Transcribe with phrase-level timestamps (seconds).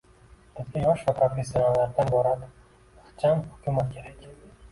[0.59, 4.27] Bizga yosh va professionallardan iborat ixcham hukumat kerak